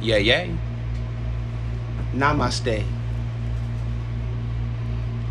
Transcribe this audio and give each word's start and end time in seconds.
Yeah, 0.00 0.16
yay. 0.16 0.56
Namaste. 2.14 2.84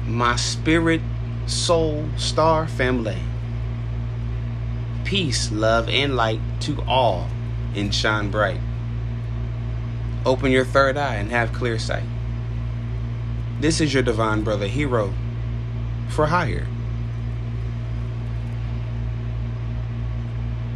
My 0.06 0.36
spirit, 0.36 1.02
soul, 1.48 2.06
star 2.18 2.68
family. 2.68 3.18
Peace, 5.06 5.52
love, 5.52 5.90
and 5.90 6.16
light 6.16 6.40
to 6.62 6.82
all 6.84 7.28
and 7.76 7.94
shine 7.94 8.30
bright. 8.30 8.60
Open 10.24 10.52
your 10.52 10.66
third 10.66 10.98
eye 10.98 11.16
and 11.16 11.32
have 11.32 11.52
clear 11.52 11.80
sight. 11.80 12.04
This 13.60 13.82
is 13.82 13.94
your 13.94 14.04
divine 14.04 14.44
brother 14.44 14.68
hero 14.68 15.14
for 16.10 16.28
hire. 16.28 16.68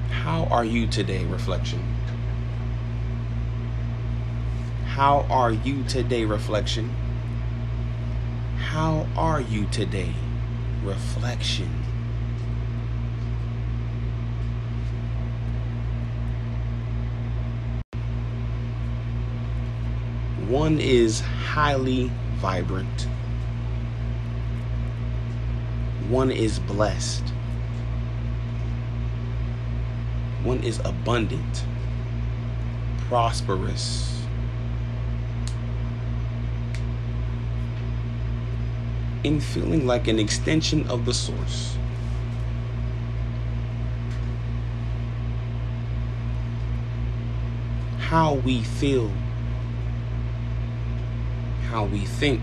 How 0.10 0.46
are 0.46 0.66
you 0.66 0.88
today, 0.88 1.26
reflection? 1.26 1.84
How 5.06 5.26
are 5.30 5.52
you 5.52 5.84
today, 5.84 6.24
reflection? 6.24 6.90
How 8.58 9.06
are 9.18 9.42
you 9.42 9.66
today, 9.66 10.14
reflection? 10.82 11.68
One 20.48 20.80
is 20.80 21.20
highly 21.20 22.10
vibrant. 22.36 23.08
One 26.08 26.32
is 26.32 26.60
blessed. 26.60 27.28
One 30.44 30.64
is 30.64 30.80
abundant, 30.80 31.66
prosperous. 33.10 34.23
In 39.24 39.40
feeling 39.40 39.88
like 39.88 40.10
an 40.10 40.20
extension 40.20 40.86
of 40.88 41.06
the 41.06 41.14
source. 41.14 41.78
How 48.00 48.34
we 48.34 48.64
feel, 48.64 49.10
how 51.70 51.86
we 51.86 52.00
think, 52.00 52.42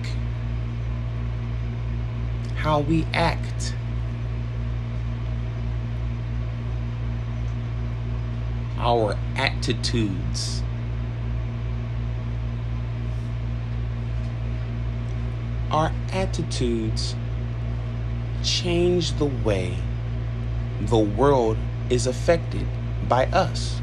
how 2.57 2.81
we 2.81 3.07
act 3.13 3.75
our 8.79 9.17
attitudes. 9.37 10.63
Our 15.71 15.93
attitudes 16.13 17.15
change 18.43 19.13
the 19.19 19.27
way 19.27 19.77
the 20.81 20.99
world 20.99 21.57
is 21.91 22.07
affected 22.07 22.67
by 23.09 23.27
us. 23.27 23.81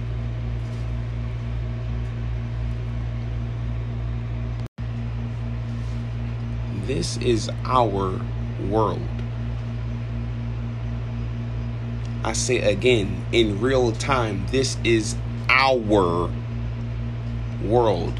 This 6.86 7.18
is 7.18 7.50
our 7.66 8.20
world. 8.70 9.02
I 12.24 12.34
say 12.34 12.60
again, 12.60 13.26
in 13.32 13.62
real 13.62 13.94
time, 13.94 14.46
this 14.52 14.78
is 14.84 15.16
our 15.48 16.30
world. 17.64 18.20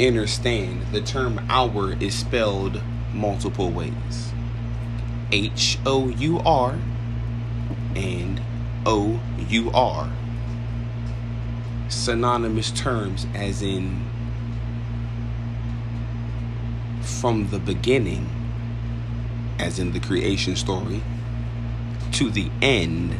Understand 0.00 0.86
the 0.92 1.00
term 1.02 1.44
hour 1.48 1.92
is 2.00 2.14
spelled 2.14 2.80
multiple 3.12 3.70
ways 3.70 4.32
H 5.30 5.78
O 5.84 6.08
U 6.08 6.40
R 6.40 6.78
and 7.94 8.40
O 8.86 9.20
U 9.48 9.70
R. 9.72 10.10
Synonymous 11.88 12.70
terms, 12.70 13.26
as 13.34 13.62
in 13.62 14.04
from 17.02 17.50
the 17.50 17.58
beginning, 17.58 18.28
as 19.58 19.78
in 19.78 19.92
the 19.92 20.00
creation 20.00 20.56
story 20.56 21.02
to 22.12 22.30
the 22.30 22.50
end, 22.60 23.14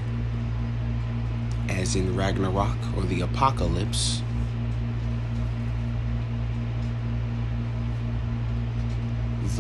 as 1.69 1.95
in 1.95 2.17
Ragnarok 2.17 2.77
or 2.97 3.03
the 3.03 3.21
apocalypse, 3.21 4.23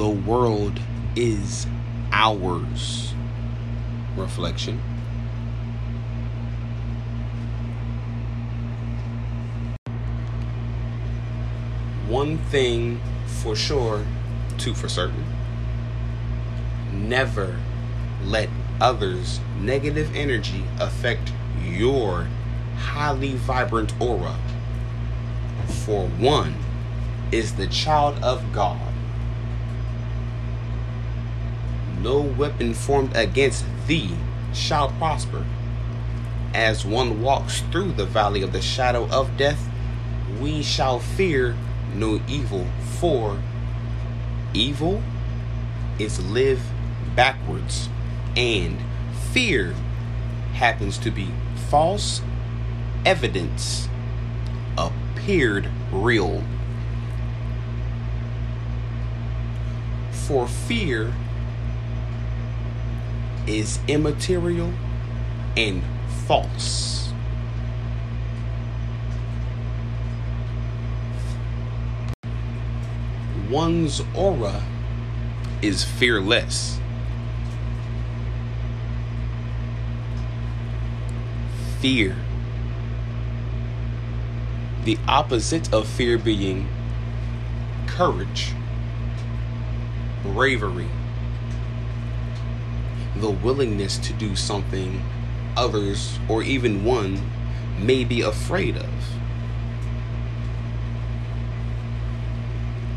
the 0.03 0.09
world 0.09 0.81
is 1.15 1.65
ours. 2.11 3.15
Reflection. 4.17 4.81
One 12.09 12.39
thing 12.39 13.01
for 13.27 13.55
sure, 13.55 14.05
two 14.59 14.75
for 14.75 14.89
certain. 14.89 15.25
Never 16.93 17.61
let 18.25 18.49
others' 18.81 19.39
negative 19.61 20.13
energy 20.17 20.65
affect 20.81 21.33
your 21.65 22.27
highly 22.77 23.35
vibrant 23.35 23.95
aura. 24.01 24.37
For 25.85 26.09
one 26.09 26.57
is 27.31 27.55
the 27.55 27.69
child 27.69 28.21
of 28.25 28.53
God. 28.53 28.92
No 32.03 32.21
weapon 32.21 32.75
formed 32.75 33.17
against 33.17 33.65
thee 33.87 34.17
shall 34.53 34.89
prosper. 34.91 35.47
As 36.53 36.85
one 36.85 37.23
walks 37.23 37.61
through 37.71 37.93
the 37.93 38.05
valley 38.05 38.43
of 38.43 38.53
the 38.53 38.61
shadow 38.61 39.09
of 39.09 39.37
death, 39.37 39.69
we 40.41 40.63
shall 40.63 40.99
fear 40.99 41.57
no 41.95 42.21
evil, 42.27 42.67
for 42.99 43.41
evil 44.53 45.03
is 45.99 46.19
live 46.31 46.61
backwards 47.15 47.89
and 48.37 48.79
fear 49.31 49.75
happens 50.55 50.99
to 50.99 51.11
be 51.11 51.31
false 51.69 52.21
evidence 53.05 53.89
appeared 54.77 55.69
real. 55.91 56.43
For 60.11 60.49
fear 60.49 61.13
is 63.47 63.79
immaterial 63.89 64.73
and 65.57 65.83
false. 66.27 67.13
One's 73.51 74.03
aura 74.15 74.63
is 75.61 75.85
fearless. 75.85 76.79
fear. 81.83 82.15
The 84.85 84.97
opposite 85.09 85.75
of 85.75 85.89
fear 85.89 86.17
being 86.17 86.69
courage, 87.89 88.53
bravery, 90.23 90.89
the 93.17 93.31
willingness 93.31 93.99
to 93.99 94.13
do 94.15 94.35
something 94.35 95.03
others 95.57 96.19
or 96.29 96.43
even 96.43 96.85
one 96.85 97.21
may 97.79 98.05
be 98.05 98.23
afraid 98.23 98.77
of. 98.77 98.91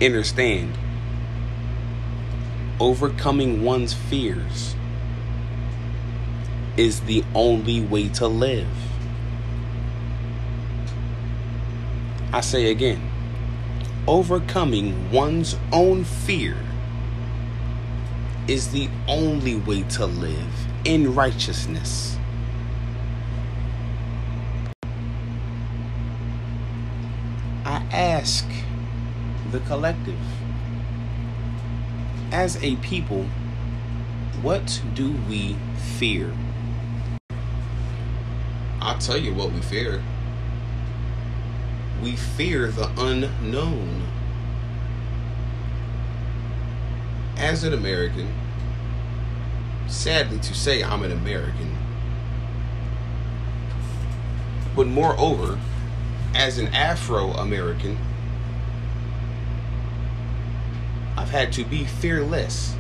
Understand, 0.01 0.77
overcoming 2.79 3.63
one's 3.63 3.93
fears 3.93 4.75
is 6.77 7.01
the 7.01 7.23
only 7.33 7.81
way 7.81 8.09
to 8.09 8.27
live. 8.27 8.67
I 12.33 12.41
say 12.41 12.69
again, 12.71 13.09
overcoming 14.07 15.09
one's 15.11 15.55
own 15.71 16.03
fear 16.03 16.57
is 18.47 18.71
the 18.71 18.89
only 19.07 19.55
way 19.55 19.83
to 19.83 20.05
live 20.05 20.67
in 20.83 21.15
righteousness. 21.15 22.17
I 27.65 27.83
ask 27.91 28.47
the 29.51 29.59
collective, 29.61 30.19
as 32.31 32.61
a 32.63 32.75
people, 32.77 33.25
what 34.41 34.81
do 34.93 35.13
we 35.27 35.55
fear? 35.97 36.31
I'll 38.79 38.99
tell 38.99 39.17
you 39.17 39.33
what 39.33 39.51
we 39.51 39.61
fear. 39.61 40.03
we 42.05 42.15
fear 42.15 42.67
the 42.67 42.87
unknown. 42.97 44.03
As 47.37 47.63
an 47.63 47.73
American, 47.73 48.33
sadly 49.87 50.39
to 50.39 50.53
say, 50.53 50.83
I'm 50.83 51.03
an 51.03 51.11
American. 51.11 51.75
But 54.75 54.87
moreover, 54.87 55.59
as 56.33 56.57
an 56.57 56.67
Afro 56.73 57.31
American, 57.31 57.97
I've 61.17 61.29
had 61.29 61.53
to 61.53 61.63
be 61.63 61.85
fearless. 61.85 62.75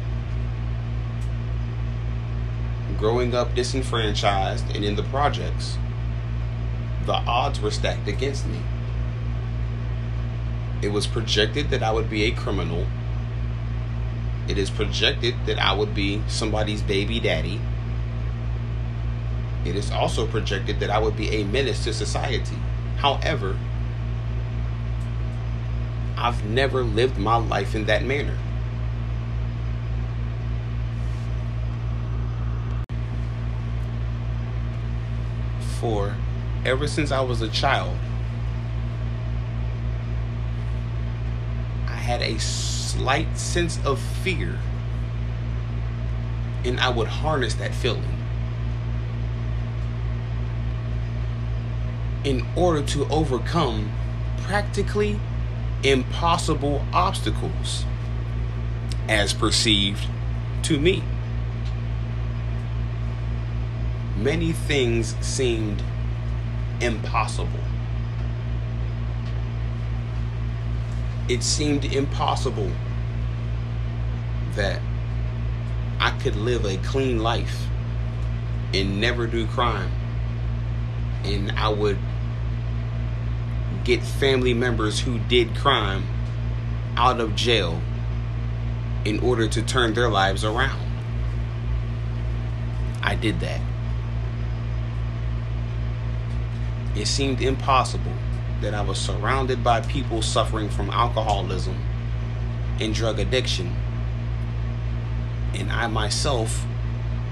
Growing 2.97 3.33
up 3.33 3.55
disenfranchised 3.55 4.75
and 4.75 4.83
in 4.83 4.95
the 4.95 5.03
projects, 5.03 5.77
the 7.05 7.13
odds 7.13 7.59
were 7.59 7.71
stacked 7.71 8.07
against 8.07 8.45
me. 8.47 8.59
It 10.81 10.89
was 10.89 11.07
projected 11.07 11.69
that 11.69 11.83
I 11.83 11.91
would 11.91 12.09
be 12.09 12.23
a 12.23 12.31
criminal. 12.31 12.85
It 14.47 14.57
is 14.57 14.69
projected 14.69 15.33
that 15.47 15.57
I 15.57 15.73
would 15.73 15.95
be 15.95 16.21
somebody's 16.27 16.81
baby 16.81 17.19
daddy. 17.19 17.59
It 19.65 19.75
is 19.75 19.89
also 19.89 20.27
projected 20.27 20.79
that 20.81 20.91
I 20.91 20.99
would 20.99 21.17
be 21.17 21.29
a 21.29 21.43
menace 21.43 21.83
to 21.85 21.93
society. 21.93 22.57
However, 22.97 23.57
I've 26.15 26.45
never 26.45 26.83
lived 26.83 27.17
my 27.17 27.37
life 27.37 27.73
in 27.73 27.85
that 27.85 28.03
manner. 28.03 28.37
For 35.79 36.15
ever 36.63 36.87
since 36.87 37.11
I 37.11 37.21
was 37.21 37.41
a 37.41 37.49
child, 37.49 37.97
I 41.87 41.97
had 41.97 42.21
a 42.21 42.39
slight 42.95 43.37
sense 43.37 43.79
of 43.85 43.99
fear. 43.99 44.57
And 46.63 46.79
I 46.79 46.89
would 46.89 47.07
harness 47.07 47.53
that 47.55 47.73
feeling 47.73 48.03
in 52.23 52.45
order 52.55 52.81
to 52.81 53.07
overcome 53.09 53.91
practically 54.43 55.19
impossible 55.83 56.83
obstacles 56.91 57.85
as 59.07 59.33
perceived 59.33 60.07
to 60.63 60.79
me. 60.79 61.03
Many 64.17 64.53
things 64.53 65.15
seemed 65.21 65.83
impossible. 66.81 67.59
it 71.27 71.41
seemed 71.41 71.85
impossible 71.85 72.69
that 74.55 74.81
I 75.99 76.11
could 76.19 76.35
live 76.35 76.65
a 76.65 76.77
clean 76.77 77.19
life 77.19 77.67
and 78.73 78.99
never 78.99 79.27
do 79.27 79.47
crime. 79.47 79.91
And 81.23 81.51
I 81.51 81.69
would 81.69 81.97
get 83.83 84.03
family 84.03 84.53
members 84.53 84.99
who 84.99 85.19
did 85.19 85.55
crime 85.55 86.03
out 86.97 87.19
of 87.19 87.35
jail 87.35 87.81
in 89.05 89.19
order 89.19 89.47
to 89.47 89.61
turn 89.61 89.93
their 89.93 90.09
lives 90.09 90.43
around. 90.43 90.81
I 93.01 93.15
did 93.15 93.39
that. 93.41 93.61
It 96.95 97.07
seemed 97.07 97.41
impossible 97.41 98.13
that 98.61 98.73
I 98.73 98.81
was 98.81 98.97
surrounded 98.97 99.63
by 99.63 99.81
people 99.81 100.21
suffering 100.21 100.69
from 100.69 100.89
alcoholism 100.89 101.77
and 102.79 102.93
drug 102.93 103.19
addiction. 103.19 103.75
And 105.55 105.71
I 105.71 105.87
myself 105.87 106.65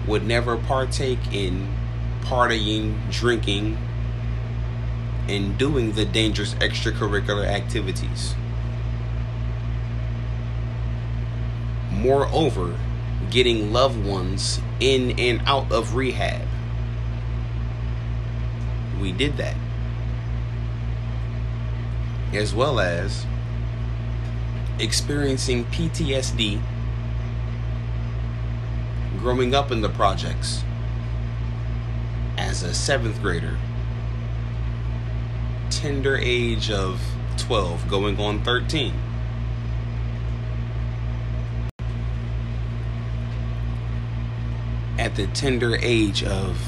would 0.07 0.25
never 0.25 0.57
partake 0.57 1.33
in 1.33 1.73
partying, 2.21 3.11
drinking, 3.11 3.77
and 5.27 5.57
doing 5.57 5.93
the 5.93 6.05
dangerous 6.05 6.53
extracurricular 6.55 7.45
activities. 7.45 8.35
Moreover, 11.91 12.77
getting 13.29 13.71
loved 13.71 14.03
ones 14.03 14.59
in 14.79 15.17
and 15.19 15.41
out 15.45 15.71
of 15.71 15.95
rehab. 15.95 16.47
We 18.99 19.11
did 19.11 19.37
that 19.37 19.55
as 22.33 22.53
well 22.53 22.79
as 22.79 23.25
experiencing 24.79 25.65
PTSD 25.65 26.61
growing 29.23 29.55
up 29.55 29.71
in 29.71 29.79
the 29.79 29.87
projects 29.87 30.63
as 32.37 32.61
a 32.61 32.73
seventh 32.73 33.21
grader, 33.21 33.57
tender 35.69 36.17
age 36.17 36.69
of 36.69 37.01
12, 37.37 37.89
going 37.89 38.19
on 38.19 38.43
13. 38.43 38.93
At 44.99 45.15
the 45.15 45.27
tender 45.27 45.77
age 45.77 46.23
of 46.23 46.61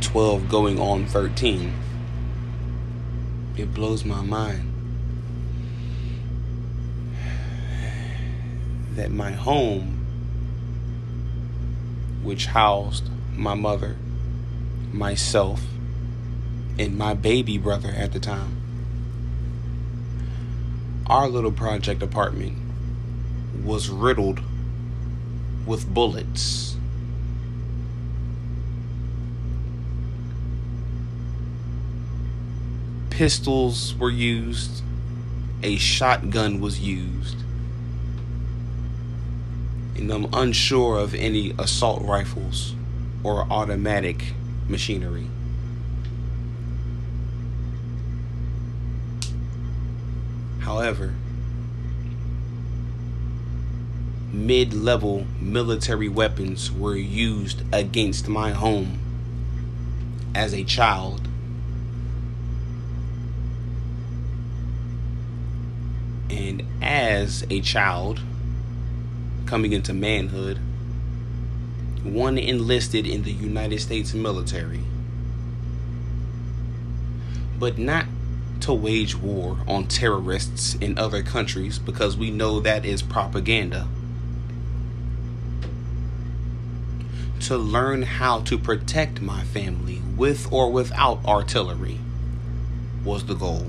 12, 0.00 0.48
going 0.48 0.78
on 0.78 1.06
13 1.06 1.72
it 3.56 3.72
blows 3.72 4.04
my 4.04 4.20
mind 4.20 4.72
that 8.96 9.10
my 9.10 9.30
home, 9.30 9.93
which 12.24 12.46
housed 12.46 13.10
my 13.36 13.54
mother, 13.54 13.96
myself, 14.92 15.60
and 16.78 16.96
my 16.96 17.14
baby 17.14 17.58
brother 17.58 17.90
at 17.90 18.12
the 18.12 18.18
time, 18.18 18.56
our 21.06 21.28
little 21.28 21.52
project 21.52 22.02
apartment 22.02 22.56
was 23.62 23.90
riddled 23.90 24.40
with 25.66 25.92
bullets. 25.92 26.76
Pistols 33.10 33.94
were 33.96 34.10
used, 34.10 34.82
a 35.62 35.76
shotgun 35.76 36.60
was 36.60 36.80
used, 36.80 37.36
and 39.96 40.10
I'm 40.10 40.26
unsure 40.32 40.98
of 40.98 41.14
any 41.14 41.54
assault 41.58 42.02
rifles 42.02 42.74
or 43.22 43.46
automatic 43.50 44.34
machinery. 44.68 45.28
However, 50.60 51.14
mid 54.32 54.74
level 54.74 55.26
military 55.40 56.08
weapons 56.08 56.72
were 56.72 56.96
used 56.96 57.62
against 57.72 58.28
my 58.28 58.50
home 58.50 58.98
as 60.34 60.52
a 60.52 60.64
child 60.64 61.28
And 66.30 66.64
as 66.82 67.46
a 67.48 67.60
child 67.60 68.20
coming 69.54 69.72
into 69.72 69.94
manhood, 69.94 70.58
one 72.02 72.36
enlisted 72.36 73.06
in 73.06 73.22
the 73.22 73.30
United 73.30 73.78
States 73.78 74.12
military, 74.12 74.80
but 77.56 77.78
not 77.78 78.04
to 78.58 78.72
wage 78.72 79.14
war 79.14 79.56
on 79.68 79.86
terrorists 79.86 80.74
in 80.74 80.98
other 80.98 81.22
countries 81.22 81.78
because 81.78 82.16
we 82.16 82.32
know 82.32 82.58
that 82.58 82.84
is 82.84 83.00
propaganda. 83.00 83.86
To 87.42 87.56
learn 87.56 88.02
how 88.02 88.40
to 88.40 88.58
protect 88.58 89.22
my 89.22 89.44
family 89.44 90.02
with 90.16 90.52
or 90.52 90.72
without 90.72 91.24
artillery 91.24 92.00
was 93.04 93.26
the 93.26 93.34
goal. 93.34 93.66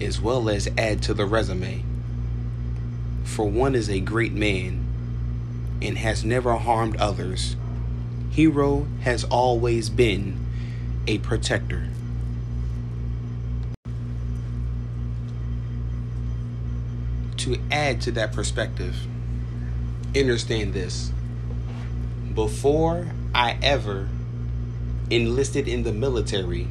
As 0.00 0.20
well 0.20 0.48
as 0.48 0.68
add 0.76 1.02
to 1.02 1.14
the 1.14 1.26
resume. 1.26 1.84
For 3.24 3.48
one 3.48 3.74
is 3.74 3.88
a 3.88 4.00
great 4.00 4.32
man 4.32 4.84
and 5.82 5.98
has 5.98 6.24
never 6.24 6.56
harmed 6.56 6.96
others. 6.96 7.56
Hero 8.30 8.86
has 9.00 9.24
always 9.24 9.90
been 9.90 10.44
a 11.06 11.18
protector. 11.18 11.88
To 17.38 17.58
add 17.70 18.00
to 18.02 18.12
that 18.12 18.32
perspective, 18.32 18.96
understand 20.14 20.74
this. 20.74 21.12
Before 22.34 23.08
I 23.34 23.58
ever 23.62 24.08
enlisted 25.10 25.68
in 25.68 25.84
the 25.84 25.92
military, 25.92 26.68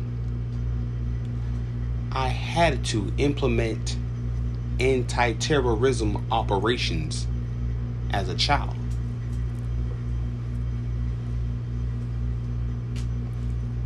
I 2.17 2.29
had 2.29 2.83
to 2.85 3.13
implement 3.19 3.95
anti 4.79 5.33
terrorism 5.33 6.25
operations 6.31 7.27
as 8.09 8.27
a 8.27 8.33
child. 8.33 8.75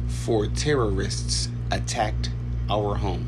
Four 0.07 0.47
terrorists 0.47 1.49
attacked 1.71 2.29
our 2.69 2.95
home. 2.95 3.27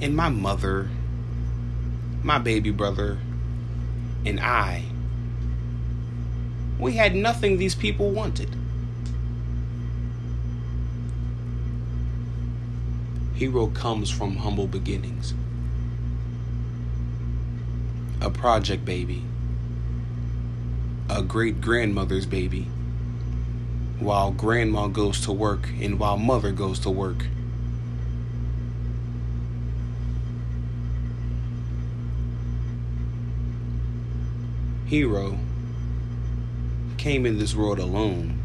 And 0.00 0.16
my 0.16 0.28
mother, 0.28 0.90
my 2.24 2.38
baby 2.38 2.72
brother, 2.72 3.18
and 4.26 4.40
I, 4.40 4.86
we 6.80 6.94
had 6.94 7.14
nothing 7.14 7.58
these 7.58 7.76
people 7.76 8.10
wanted. 8.10 8.56
Hero 13.42 13.66
comes 13.66 14.08
from 14.08 14.36
humble 14.36 14.68
beginnings. 14.68 15.34
A 18.20 18.30
project 18.30 18.84
baby. 18.84 19.24
A 21.10 21.24
great 21.24 21.60
grandmother's 21.60 22.24
baby. 22.24 22.68
While 23.98 24.30
grandma 24.30 24.86
goes 24.86 25.20
to 25.22 25.32
work 25.32 25.68
and 25.80 25.98
while 25.98 26.18
mother 26.18 26.52
goes 26.52 26.78
to 26.78 26.90
work. 26.90 27.26
Hero 34.86 35.36
came 36.96 37.26
in 37.26 37.40
this 37.40 37.56
world 37.56 37.80
alone 37.80 38.41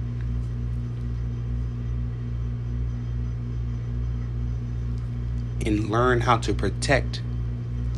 and 5.68 5.90
learn 5.90 6.22
how 6.22 6.38
to 6.38 6.54
protect 6.54 7.22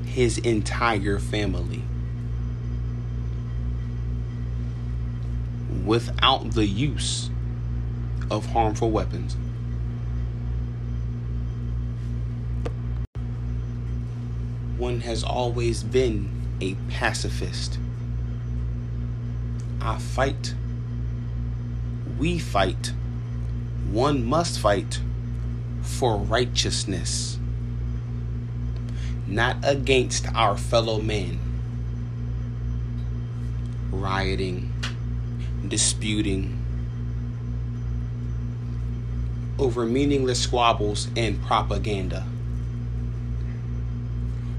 his 0.04 0.40
entire 0.40 1.20
family 1.20 1.84
without 5.86 6.52
the 6.56 6.66
use 6.66 7.30
of 8.32 8.48
harmful 8.48 8.90
weapons. 8.90 9.38
One 14.78 15.02
has 15.02 15.24
always 15.24 15.84
been 15.84 16.58
a 16.62 16.74
pacifist. 16.90 17.78
I 19.80 20.00
fight. 20.00 20.56
We 22.18 22.40
fight. 22.40 22.94
One 23.92 24.26
must 24.26 24.60
fight 24.60 25.00
for 25.84 26.18
righteousness 26.18 27.39
not 29.30 29.58
against 29.64 30.28
our 30.34 30.58
fellow 30.58 31.00
men. 31.00 31.40
Rioting, 33.92 34.74
disputing 35.68 36.56
over 39.60 39.86
meaningless 39.86 40.42
squabbles 40.42 41.10
and 41.16 41.42
propaganda. 41.44 42.26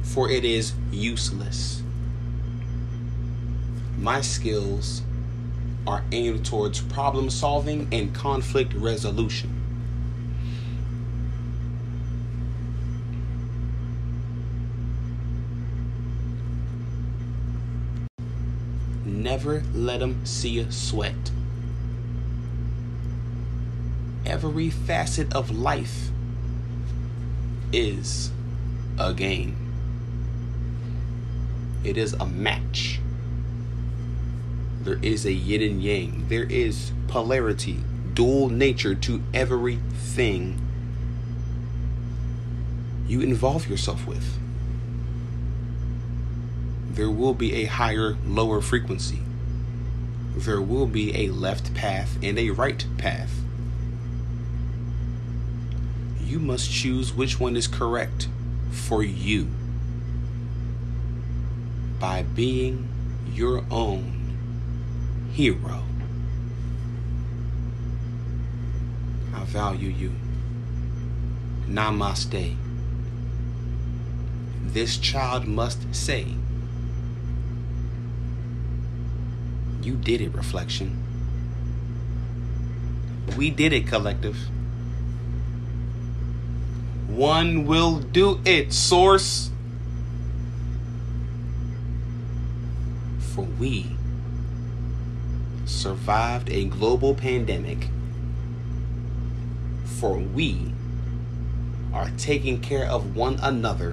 For 0.03 0.31
it 0.31 0.45
is 0.45 0.75
useless. 0.93 1.83
My 3.99 4.21
skills 4.21 5.03
are 5.87 6.05
aimed 6.13 6.45
towards 6.45 6.81
problem 6.81 7.31
solving 7.31 7.89
and 7.93 8.15
conflict 8.15 8.75
resolution. 8.75 9.60
Never 19.43 19.63
let 19.73 20.01
them 20.01 20.27
see 20.27 20.51
you 20.51 20.71
sweat. 20.71 21.31
Every 24.27 24.69
facet 24.69 25.33
of 25.35 25.51
life 25.51 26.11
is 27.73 28.33
a 28.99 29.15
game. 29.15 29.57
It 31.83 31.97
is 31.97 32.13
a 32.13 32.27
match. 32.27 33.01
There 34.83 34.99
is 35.01 35.25
a 35.25 35.33
yin 35.33 35.63
and 35.63 35.83
yang. 35.83 36.27
There 36.29 36.45
is 36.45 36.93
polarity, 37.09 37.79
dual 38.13 38.51
nature 38.51 38.95
to 38.95 39.23
everything 39.33 40.61
you 43.07 43.23
involve 43.23 43.71
yourself 43.71 44.07
with 44.07 44.39
there 47.01 47.11
will 47.11 47.33
be 47.33 47.55
a 47.55 47.65
higher, 47.65 48.19
lower 48.27 48.61
frequency. 48.61 49.21
There 50.37 50.63
will 50.63 50.87
be 50.87 51.15
a 51.17 51.29
left 51.29 51.75
path 51.75 52.17
and 52.23 52.39
a 52.39 52.51
right 52.51 52.85
path. 52.99 53.33
You 56.21 56.39
must 56.39 56.71
choose 56.71 57.13
which 57.13 57.41
one 57.41 57.57
is 57.57 57.67
correct 57.67 58.29
for 58.71 59.03
you 59.03 59.49
by 61.99 62.23
being 62.23 62.89
your 63.33 63.65
own 63.71 64.21
hero. 65.33 65.83
I 69.35 69.45
value 69.45 69.91
you. 69.91 70.13
Namaste. 71.67 72.57
This 74.63 74.97
child 74.97 75.47
must 75.47 75.95
say, 75.95 76.37
You 79.83 79.95
did 79.95 80.21
it, 80.21 80.35
reflection. 80.35 81.03
We 83.37 83.51
did 83.51 83.73
it, 83.73 83.87
collective. 83.87 84.37
One 87.09 87.67
will 87.67 87.99
do 87.99 88.41
it, 88.45 88.73
source. 88.73 89.51
For 93.19 93.43
we 93.43 93.97
survived 95.65 96.51
a 96.51 96.65
global 96.65 97.15
pandemic. 97.15 97.89
For 99.85 100.19
we 100.19 100.73
are 101.95 102.11
taking 102.19 102.61
care 102.61 102.85
of 102.85 103.17
one 103.17 103.39
another. 103.43 103.93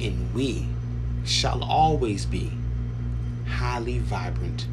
And 0.00 0.32
we 0.32 0.68
shall 1.24 1.64
always 1.64 2.24
be 2.24 2.52
highly 3.50 3.98
vibrant, 3.98 4.66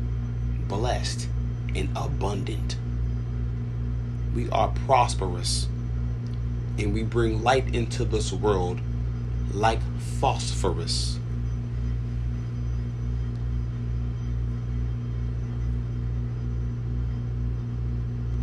blessed, 0.68 1.28
and 1.76 1.90
abundant. 1.96 2.78
We 4.34 4.50
are 4.52 4.70
prosperous 4.86 5.68
and 6.78 6.94
we 6.94 7.04
bring 7.04 7.42
light 7.42 7.74
into 7.74 8.06
this 8.06 8.32
world 8.32 8.80
like 9.52 9.80
phosphorus. 10.20 11.20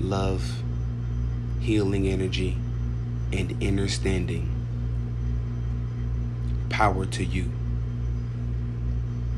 Love, 0.01 0.63
healing 1.61 2.07
energy, 2.09 2.59
and 3.33 3.63
understanding. 3.63 4.51
Power 6.69 7.07
to 7.07 7.25
you 7.25 7.51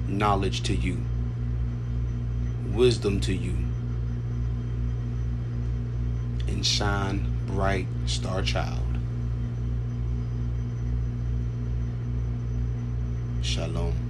knowledge 0.09 0.63
to 0.63 0.75
you, 0.75 0.99
wisdom 2.73 3.21
to 3.21 3.35
you, 3.35 3.57
and 6.49 6.65
shine 6.65 7.33
bright, 7.47 7.87
star 8.07 8.43
child. 8.43 8.81
Shalom. 13.43 14.06